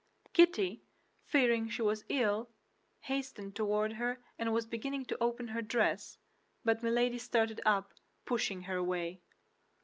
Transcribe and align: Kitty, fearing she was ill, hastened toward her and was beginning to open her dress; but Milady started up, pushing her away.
Kitty, 0.33 0.81
fearing 1.25 1.69
she 1.69 1.83
was 1.83 2.05
ill, 2.09 2.49
hastened 3.01 3.55
toward 3.55 3.93
her 3.93 4.17
and 4.39 4.51
was 4.51 4.65
beginning 4.65 5.05
to 5.05 5.17
open 5.21 5.49
her 5.49 5.61
dress; 5.61 6.17
but 6.65 6.81
Milady 6.81 7.19
started 7.19 7.61
up, 7.67 7.93
pushing 8.25 8.63
her 8.63 8.77
away. 8.77 9.21